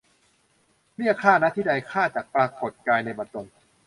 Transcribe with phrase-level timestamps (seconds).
[0.97, 3.45] เรียกข้า ณ ที่ใด ข้าจักปรากฎกายในบัดดล